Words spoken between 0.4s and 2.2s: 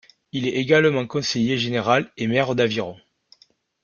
est également conseiller général